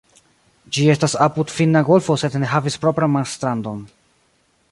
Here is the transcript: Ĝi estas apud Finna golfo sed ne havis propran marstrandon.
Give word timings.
Ĝi 0.77 0.85
estas 0.93 1.13
apud 1.25 1.53
Finna 1.57 1.83
golfo 1.91 2.17
sed 2.23 2.39
ne 2.45 2.49
havis 2.55 2.79
propran 2.87 3.15
marstrandon. 3.19 3.85